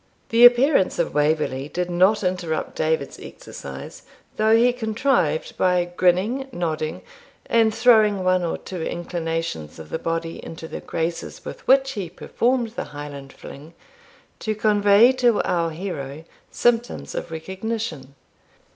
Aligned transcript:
The 0.29 0.45
appearance 0.45 0.97
of 0.97 1.13
Waverley 1.13 1.69
did 1.69 1.91
not 1.91 2.23
interrupt 2.23 2.75
David's 2.75 3.19
exercise, 3.19 4.01
though 4.35 4.55
he 4.57 4.73
contrived, 4.73 5.55
by 5.57 5.85
grinning, 5.95 6.47
nodding, 6.51 7.03
and 7.45 7.71
throwing 7.71 8.23
one 8.23 8.43
or 8.43 8.57
two 8.57 8.81
inclinations 8.81 9.77
of 9.77 9.89
the 9.89 9.99
body 9.99 10.43
into 10.43 10.67
the 10.67 10.81
graces 10.81 11.45
with 11.45 11.67
which 11.67 11.91
he 11.91 12.09
performed 12.09 12.69
the 12.69 12.85
Highland 12.85 13.31
fling, 13.31 13.75
to 14.39 14.55
convey 14.55 15.11
to 15.17 15.39
our 15.43 15.69
hero 15.69 16.23
symptoms 16.49 17.13
of 17.13 17.29
recognition. 17.29 18.15